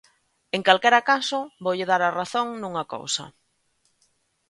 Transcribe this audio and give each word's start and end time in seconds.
En 0.55 0.61
calquera 0.67 1.05
caso, 1.11 1.39
voulle 1.65 1.89
dar 1.91 2.01
a 2.05 2.13
razón 2.19 2.47
nunha 2.61 2.83
cousa. 2.93 3.25